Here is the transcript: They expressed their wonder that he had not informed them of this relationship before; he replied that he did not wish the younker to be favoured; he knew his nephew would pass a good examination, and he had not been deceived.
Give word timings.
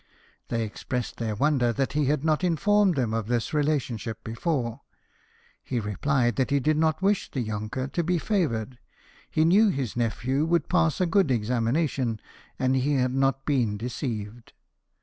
They 0.47 0.63
expressed 0.65 1.17
their 1.17 1.35
wonder 1.35 1.71
that 1.71 1.93
he 1.93 2.05
had 2.05 2.25
not 2.25 2.43
informed 2.43 2.95
them 2.95 3.13
of 3.13 3.27
this 3.27 3.53
relationship 3.53 4.23
before; 4.23 4.81
he 5.63 5.79
replied 5.79 6.37
that 6.37 6.49
he 6.49 6.59
did 6.59 6.75
not 6.77 7.03
wish 7.03 7.29
the 7.29 7.39
younker 7.41 7.87
to 7.89 8.03
be 8.03 8.17
favoured; 8.17 8.79
he 9.29 9.45
knew 9.45 9.69
his 9.69 9.95
nephew 9.95 10.43
would 10.45 10.67
pass 10.69 11.01
a 11.01 11.05
good 11.05 11.29
examination, 11.29 12.19
and 12.57 12.75
he 12.77 12.95
had 12.95 13.13
not 13.13 13.45
been 13.45 13.77
deceived. 13.77 14.53